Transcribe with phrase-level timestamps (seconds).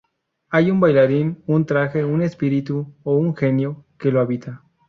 [0.49, 4.63] Hay un bailarín, un traje, un "espíritu" o un "genio" que lo habita.